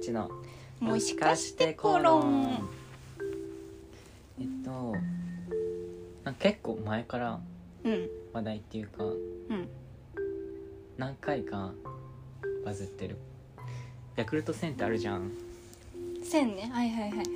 [0.00, 0.30] 一の。
[0.80, 2.68] もしかしてコロン。
[4.40, 4.94] えっと
[6.38, 7.38] 結構前から
[7.84, 9.68] うん話題っていうかうん。
[10.96, 11.72] 何回か
[12.64, 13.18] バズってる。
[14.16, 15.30] ヤクルト1000ってあるじゃん。
[16.22, 16.70] 線ね。
[16.72, 17.26] はいはいはいはい。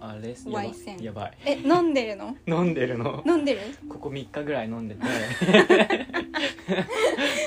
[0.00, 0.30] あれ？
[0.30, 0.74] やばい。
[1.00, 1.38] やばい。
[1.46, 2.36] え飲んでるの？
[2.46, 3.22] 飲んでるの。
[3.26, 3.60] 飲んでる？
[3.88, 5.00] ここ3日ぐらい飲んでて。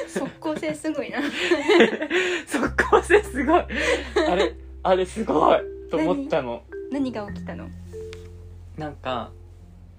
[0.07, 1.20] 即効性すごいな。
[2.47, 3.66] 速 攻性すごい。
[4.30, 5.59] あれあれすごい。
[5.90, 6.63] と思ったの。
[6.91, 7.12] 何？
[7.12, 7.70] が起きたの？
[8.77, 9.31] なんか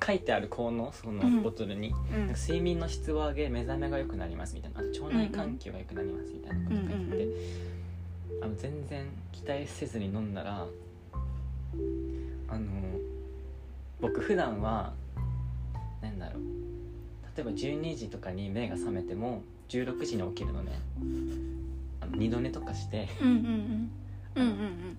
[0.05, 0.93] 書いてある効能？
[0.93, 1.43] そのうん。
[1.43, 2.29] ボトルに、うん。
[2.29, 4.81] 睡眠の質を上げ目覚めが良くなりますみたいな。
[4.81, 7.37] あと腸内環境が良くなりますみたいなこと書いてて、うんうん
[8.43, 10.67] あの全然期待せずに飲んだら
[12.49, 12.67] あの
[13.99, 14.93] 僕普段は
[16.03, 16.43] なんだろう。
[17.35, 20.73] 例えば12時とかに目が覚めても16時に起きるのね
[22.07, 23.43] あの二度寝とかしてうんうんうん
[24.37, 24.49] うん。
[24.49, 24.99] うん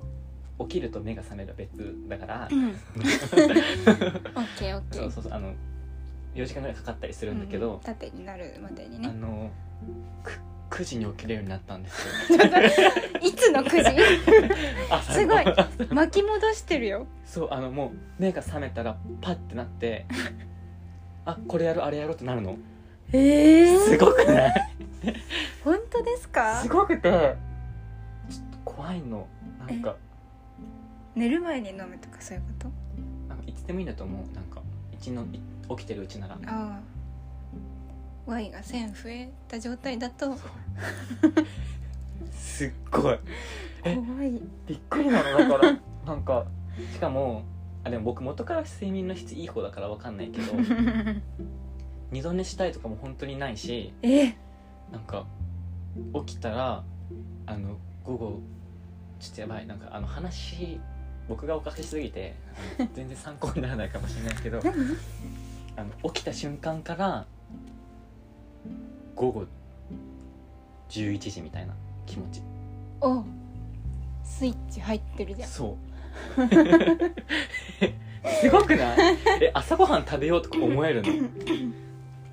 [0.60, 1.70] 起きると目が覚めるは別
[2.10, 2.74] だから、 オッ
[4.58, 5.02] ケーオッケー。
[5.04, 5.54] そうそうそうあの
[6.34, 9.52] 4時間ぐらいかかったりするんだけど、うん縦になるまでにあねの
[10.24, 10.40] く
[10.72, 12.40] 9時に起きれるようになったんですよ。
[13.22, 14.02] いつの9時？
[14.90, 15.46] 朝すごい。
[15.46, 15.54] の
[15.94, 17.06] 巻き戻してるよ。
[17.24, 20.08] そうあのもう目が覚めたらパッてなって
[21.26, 22.58] あこれやろうあれやろうってなるの。
[23.14, 24.54] ええすごくない？
[24.54, 25.14] 本
[25.98, 26.62] 当ですか？
[26.62, 27.10] すごくて。
[28.30, 29.28] ちょっと怖いの。
[29.60, 29.96] なんか。
[31.16, 32.70] 寝る前に飲むとかそういうこと？
[33.28, 34.36] なんかいつでもいいんだと思う。
[34.36, 35.40] なんか一のい
[35.70, 36.36] 起きてるうちなら。
[36.36, 36.80] ああ。
[38.26, 40.38] Y が1000増えた状態だと。
[42.32, 43.20] すっごい。
[43.84, 44.42] え怖い。
[44.68, 45.80] びっくりなのだから。
[46.06, 46.46] なんか
[46.94, 47.44] しかも
[47.84, 50.54] あでも僕元から睡眠の質いい方だからわかんないけど。
[52.12, 53.94] 二度寝したいとかも本当にないし。
[54.02, 54.36] え？
[54.92, 55.26] なんか
[56.26, 56.84] 起きたら
[57.46, 58.40] あの午後
[59.20, 59.68] ちょっとやばい。
[59.68, 60.80] なんかあの話
[61.28, 62.36] 僕がおかしすぎて
[62.96, 64.74] 全然参考にならないかもしれないけど何？
[65.76, 67.26] あの起きた瞬間から
[69.16, 69.46] 午後
[70.90, 71.74] 11時みたいな
[72.06, 72.42] 気持ち。
[73.02, 73.24] お
[74.24, 75.50] スイッチ入ってるじゃん。
[75.50, 75.78] そ
[76.38, 76.38] う。
[78.42, 79.18] すごくない？
[79.42, 81.10] え朝ごはん食べようとか思えるの？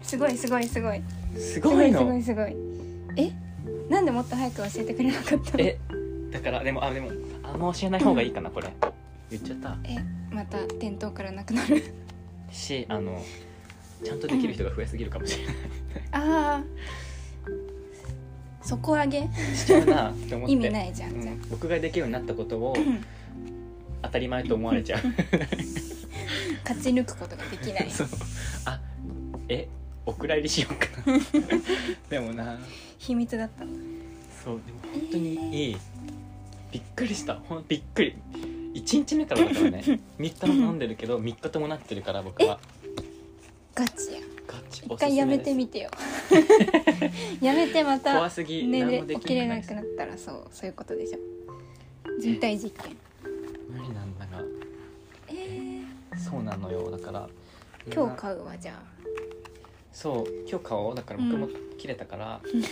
[0.03, 1.03] すごいすごいすごい。
[1.35, 2.57] すすごいすごいすごい。
[3.17, 3.33] え？
[3.89, 5.65] なんでもっと早く教えてくれなかったの？
[5.65, 5.79] え
[6.33, 7.11] だからでもあでも
[7.43, 8.69] あんま教えない方がいいかなこれ。
[9.31, 9.77] 言っちゃった。
[9.85, 9.97] え
[10.35, 11.83] また店頭からなくなる？
[12.51, 13.23] しあの
[14.03, 15.55] ちゃんとできる人が増えすぎるかもしれない。
[16.13, 16.65] ああ
[18.63, 19.29] 底上げ？
[19.55, 20.53] しちゃうなって思って。
[20.53, 22.75] 意味ないじゃんじゃうん、僕ができるようになったことを
[24.03, 25.01] 当たり前と思われちゃう。
[26.65, 27.91] 勝ち抜くことができない。
[27.91, 28.09] そう。
[28.65, 28.81] あ
[29.49, 29.69] え
[30.07, 31.19] お蔵入りしようかな。
[32.11, 32.59] でもな。
[32.99, 33.65] 秘密だった。
[33.65, 33.71] の
[34.45, 35.77] そうでも本当にいい。
[36.73, 37.35] びっくりした。
[37.35, 38.17] ほんびっくり。
[38.75, 39.83] 1日目からだからね。
[40.19, 42.59] 3日も飲んでるけど3日ともなってるから僕は。
[43.75, 44.85] ガチやガチ。
[44.85, 45.91] 一回やめてみてよ。
[47.41, 48.67] やめてまた怖すぎ。
[48.67, 51.19] 寝で起きれなくなったらそうそういうことでしょ。
[52.21, 52.97] 人体実験。
[53.71, 54.43] 無理なんだが。
[55.29, 56.91] えー、そうなのよ。
[56.91, 57.29] だから。
[57.93, 58.94] 今日買うわじゃあ
[59.95, 62.63] そう今日買おうだから僕も切れたから、今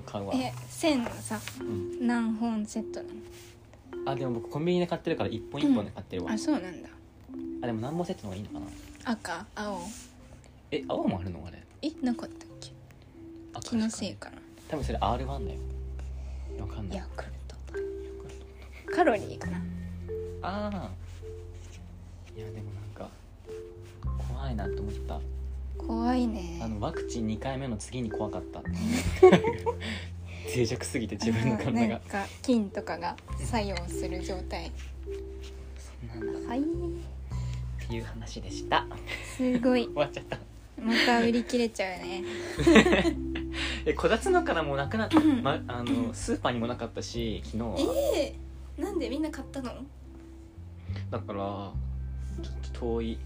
[0.00, 6.88] 日買うわ、え線のさうん、何本セットなあでも僕コンビニで買ってるから1本1本で買ってるわ、のあそうなんだ。
[7.62, 9.12] あでも何本セットの方がいいのかな？
[9.12, 9.80] 赤青。
[10.70, 11.42] え青もあるの？
[11.46, 11.62] あれ。
[11.80, 12.72] えなかったっけ？
[13.54, 14.36] 赤気のせいかな。
[14.68, 15.60] 多分それ R1 だよ。
[16.60, 16.98] わかんない。
[16.98, 17.56] ヤクルト
[18.94, 19.56] カロリーかな。
[20.42, 20.90] ああ
[22.36, 23.08] いやでもなんか
[24.28, 25.18] 怖いなと思った
[25.78, 26.60] 怖いね。
[26.62, 28.62] あのワクチン2回目の次に怖かった。
[30.54, 31.88] 脆弱すぎて自分の体が。
[31.88, 34.70] なんか菌とかが作用する状態。
[36.10, 36.48] そんなんだ。
[36.48, 38.84] はいっていう話でした。
[39.36, 39.84] すごい。
[39.84, 40.38] 終わっちゃった。
[40.80, 42.24] また売り切れちゃうね。
[43.86, 47.76] えこたつのからもうなくなった、ま、あのスーパーにもなかったし昨日は。
[48.14, 49.72] えー、なんでみんな買ったの？
[51.10, 51.72] だから
[52.42, 53.18] ちょっと遠い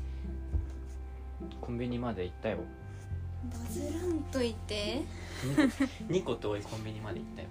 [1.61, 2.59] コンビニまで行ったよ。
[3.51, 5.03] バズらんといて。
[6.09, 7.49] 2個遠いコンビニまで行ったよ。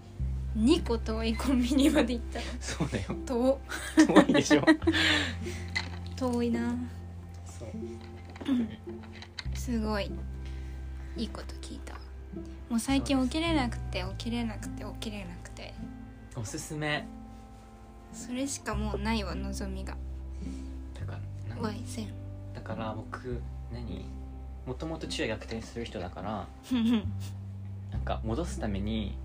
[0.57, 2.45] 2個遠いコンビニまで行ったの？
[2.59, 3.15] そうだよ。
[3.25, 3.59] 遠
[4.07, 4.63] 遠いでしょ。
[6.15, 6.75] 遠いな。
[7.45, 7.69] そう。
[9.57, 10.11] すごい。
[11.17, 11.95] いいこと聞いた。
[12.69, 15.73] もう最近起きれなくて起きれなくて起きれなくて。
[16.35, 17.07] おすすめ。
[18.13, 19.97] それしかもうないわ望みが。
[20.93, 21.19] だか
[21.49, 21.75] らなん
[22.53, 23.41] だから僕
[23.71, 24.05] 何？
[24.65, 26.47] もともと昼夜逆転する人だから
[27.91, 29.17] なんか戻すために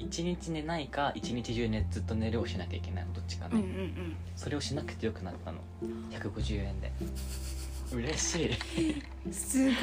[0.00, 4.16] 1日寝ないか1日中ねずっと寝るをしなきゃいけないのどっちかね、うんうんうん。
[4.36, 5.58] それをしなくてよくなったの。
[6.10, 6.92] 150円で。
[7.92, 8.58] 嬉し
[9.26, 9.32] い。
[9.32, 9.74] すごい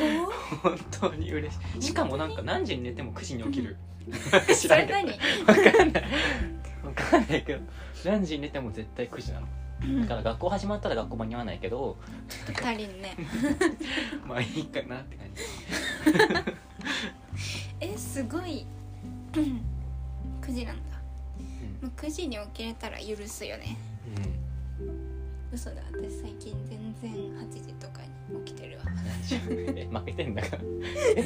[0.61, 1.81] 本当に嬉しい。
[1.81, 3.77] しかもなんか何時に寝ても9時に起きる。
[4.53, 4.99] 知らんけど。
[4.99, 5.07] 何？
[5.45, 6.03] 分かんない。
[6.83, 7.61] 分かんないけど。
[8.03, 9.47] 何時に寝ても絶対9時なの
[10.01, 11.97] だから学校始まったら学校間に合わないけど
[12.63, 13.15] 足りんね。
[14.27, 15.41] まあいいかなって感じ。
[17.79, 18.65] えすごい
[19.35, 19.61] うん。
[20.41, 20.83] 9時なんだ。
[21.39, 21.43] う
[21.85, 21.87] ん。
[21.87, 23.75] もう9時に起きれたら許すよね。
[25.51, 25.81] 嘘だ。
[25.91, 28.83] 私最近全然8時とかに起きてるわ。
[28.85, 28.89] う
[29.53, 30.63] んえ負けてんだから。
[31.17, 31.21] え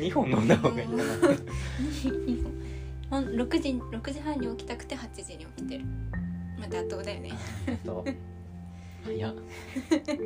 [0.00, 1.04] ？2本飲んだ方がいいかな。
[3.08, 5.84] ほん6時6時半に起きたくて8時に起きてる
[6.58, 7.32] まあ妥当だよね。
[7.84, 8.04] と。
[9.10, 10.18] いやちょっとやっ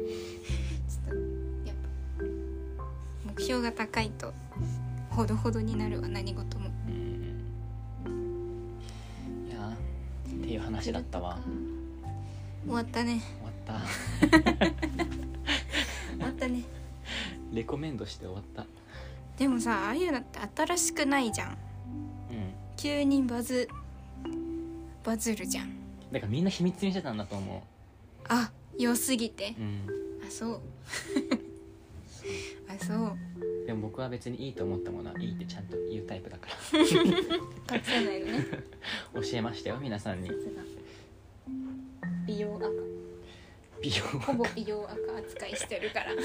[2.17, 2.25] ぱ
[3.27, 4.33] 目標が高いと
[5.11, 6.71] ほどほどになるわ何事も。
[6.89, 8.79] うん。
[9.49, 9.77] いや
[10.27, 11.39] っていう話だったわ。
[12.65, 13.21] 終わったね。
[13.39, 13.75] 終わった。
[16.13, 16.63] 終わったね。
[17.53, 18.65] レコメンドして終わった。
[19.37, 21.49] でもさああいうのって新しくないじゃん。
[21.51, 21.57] うん。
[22.77, 23.69] 急にバズ
[25.05, 25.80] バズるじゃん
[26.13, 27.63] だからみんな秘密にしてたんだと思
[28.29, 29.55] あ良すぎて。
[29.59, 29.89] ううん。
[30.27, 30.61] あそう。
[32.69, 33.67] あそう。
[33.67, 38.47] でも僕は別にいいと思ったものはいいってちゃんと言うタイプだか隠せないのね。
[39.15, 40.29] ら 教えましたよ皆さんに。
[40.29, 40.63] さすが。
[42.27, 42.67] 美容赤。
[43.83, 46.13] 美容ほぼ美容赤扱いしてるから。
[46.15, 46.21] 教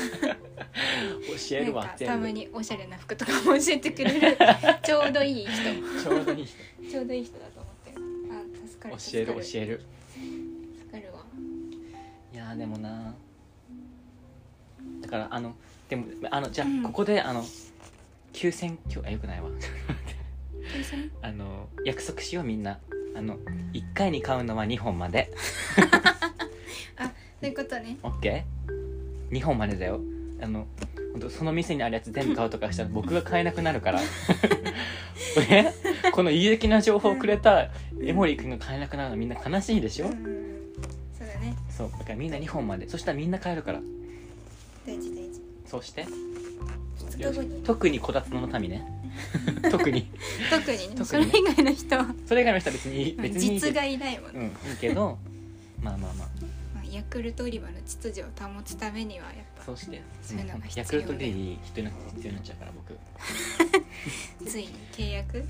[1.52, 2.14] えるなんかわ全部。
[2.14, 4.38] たまにおしゃれな服とかも教えてくれる。
[4.84, 6.04] ちょうどいい人。
[6.04, 6.92] ちょうどいい人。
[6.92, 7.52] ちょうどいい人だっ
[8.90, 9.82] かる教える教助える。
[10.92, 11.20] かるわ。
[12.34, 13.14] いやーでもな
[15.02, 15.56] だからあの
[15.90, 16.84] でもあのじゃあうん。
[16.84, 17.44] ここであの
[18.34, 19.50] 休戦今日あよくないわ。
[21.22, 22.80] あの約束しようみんな。
[23.16, 23.38] あの
[23.72, 25.32] 1回に買うのは2本まで。
[27.42, 27.98] そういうことね。
[28.04, 30.02] OK2 本までだよ。
[30.42, 30.68] あの
[31.14, 34.02] 本当その店にあるやつ全部買うとかしたら僕が買えなくなるから。
[35.50, 35.72] え？
[36.14, 37.70] この有益な情報をくれた
[38.02, 40.14] 江森君が買えなくなるのみんな悲しいでしょ、うん。
[41.18, 41.56] そうだね。
[41.70, 42.90] そうだからみんな2本まで。
[42.90, 43.82] そしたらみんな買えるから。
[44.86, 45.42] 大事大事。
[45.66, 47.64] そうして？2日後に？
[47.64, 48.86] 特にこたつの民ね。
[49.72, 50.08] 特に。
[50.50, 50.96] 特にね。
[50.96, 51.06] 特にね。
[51.06, 51.98] それ以外の人。
[51.98, 53.76] はそれ以外の人は別に別に実ど。
[53.76, 55.18] がいないもん、うんいいけど。
[55.82, 56.28] まあまあまあ。
[56.76, 59.64] まあ、ヤクルト売り場の秩序を保つためにはやっぱ。
[59.64, 62.98] そうしてそういうのが必要ヤクルトデイリー人になって必要になっちゃうから僕。
[64.48, 65.44] ついに契約？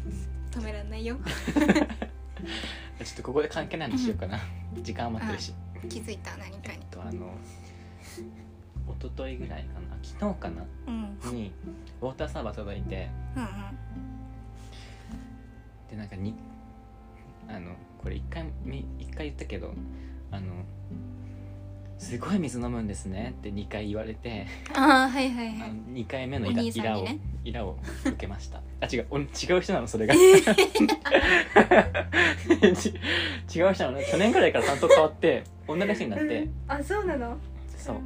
[0.60, 1.18] 止めらんないよ。
[1.18, 4.40] ちょっとここで関係ないのしようかな。
[4.82, 5.54] 時間余ってるし。
[5.90, 7.12] 気づいた何かえっにとあの
[8.98, 9.98] 一昨日ぐらいかな。
[10.02, 10.66] 昨日かな？
[10.88, 11.18] うん。
[11.24, 11.52] うんに
[12.02, 13.10] ウォーターサーバー届いて。
[13.36, 13.48] うん
[15.90, 16.34] でなんかに
[17.48, 19.74] あのこれ一回み一回言ったけど
[20.32, 20.64] あの
[22.00, 24.48] すごい水飲むんですねって2回言われて。
[24.74, 25.62] ああはいはいはい。
[25.62, 27.06] あの2回目のおイライラを
[27.46, 28.60] イラを受けました。
[28.82, 29.06] あ違う。
[29.12, 29.24] お違
[29.58, 30.16] う人なのそれが。
[30.18, 30.20] ち
[33.58, 36.48] 違う人なの去年ぐらいから担当変わって女の人になって。
[36.68, 37.38] あそうなの？
[37.78, 37.98] そう。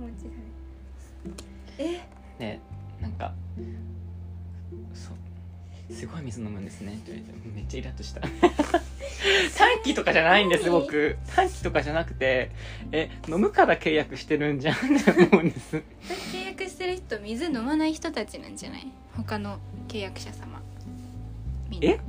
[1.77, 2.01] え？
[2.37, 2.59] ね
[3.01, 3.33] なんか
[4.93, 5.93] そう。
[5.93, 6.93] すごい水飲むんですね。
[6.93, 8.21] って言われてめっちゃイラッとした。
[9.57, 11.17] 短期とかじゃないんです僕。
[11.35, 12.51] 短期とかじゃなくて
[12.91, 15.81] え飲むから契約してるんじゃんって思うんです
[17.09, 18.87] 契約してる人水飲まない人たちなんじゃない？
[19.15, 20.61] 他の契約者様。
[21.69, 21.89] みんな。
[21.91, 21.99] え？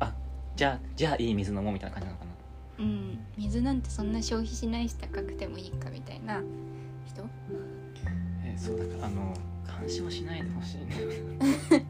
[0.00, 0.12] あ
[0.54, 2.30] じゃあじゃあいい水飲もうみたいな感じなのかな？
[2.78, 3.18] うん。
[3.36, 6.40] 水なんてそんな消費しないし高くてもいいかみたいな
[7.06, 7.22] 人？
[8.44, 9.34] えそうだからあの
[9.66, 10.94] 干渉しないでほしいね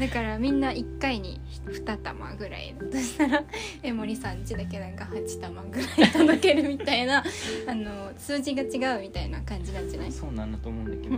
[0.00, 3.44] だからみんな1回に2玉ぐらいだとしたら
[3.82, 7.22] 江森さん家だけなんか8玉ぐらい届けるみたいな
[7.68, 10.12] あの数字が違うみたいな感じなんじゃない？
[10.12, 11.16] そうなんだと思うんだけど。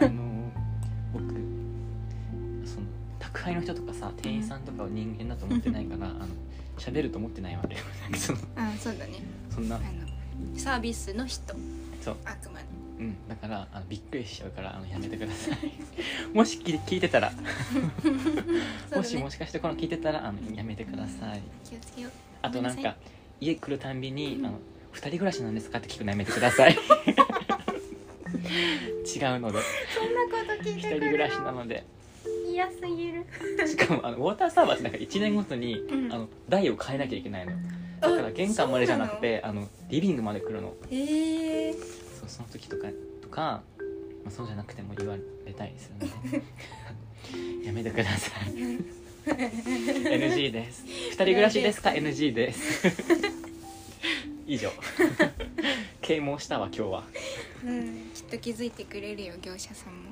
[0.00, 0.52] あの
[1.12, 1.26] 僕
[2.66, 2.86] その
[3.18, 6.26] 宅配の人とかさ店員さんとかを人間だと思ってないからあの
[6.78, 7.76] 喋ると思ってないわけ
[8.16, 9.14] そのあそうだね。
[9.50, 9.78] そんな。
[10.56, 11.54] サービスの人。
[12.00, 12.16] そう。
[12.24, 12.64] あくまで
[13.00, 13.16] うん。
[13.28, 15.58] だからあのびっくりしちゃうからあのやめてください。
[16.36, 17.32] もし聞い聞いてたら、
[18.94, 19.22] もしね。
[19.22, 21.40] もしかしてこの聞いてたらあのやめてください。
[21.64, 22.12] 気をつけよう。
[22.42, 22.96] あとなんか
[23.40, 24.58] 家来るたんびに「あの
[24.92, 26.72] 二人暮らしなんですか?」って聞くのやめてください。
[26.72, 26.80] 違う
[29.40, 29.58] ので。
[29.94, 31.84] そんなこと聞い一人暮らしなので。
[32.46, 33.24] 嫌すぎる。
[33.66, 36.12] しかもあのウォーターサーバーってなんか1年ごとに、うん。
[36.12, 37.52] あの台を変えなきゃいけないの。
[38.00, 39.68] だから玄関までじゃなくてあの？
[39.88, 40.74] リビングまで来るの。
[40.90, 41.74] へえ
[42.20, 42.88] そうその時とか
[43.22, 48.52] とか、まあ、そうじゃなくても言われたりするのでやめてください。
[49.24, 50.84] NG です。
[50.86, 52.86] 二人暮らしですか？NG です。
[54.46, 54.70] 以上。
[56.02, 57.04] 啓蒙したわ今日は、
[57.64, 58.10] うん。
[58.12, 60.10] きっと気づいてくれるよ業者さんも。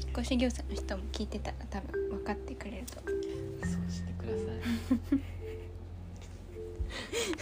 [0.00, 2.94] 引っ越し業者の人も聞いてたら多分分かってくれると。
[2.94, 4.26] そうしてく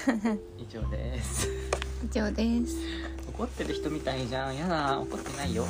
[0.04, 0.38] ださい。
[0.58, 1.48] 以上です。
[2.04, 4.56] 以上です怒ってる人みたいじゃん。
[4.56, 5.66] やだ怒ってないよ。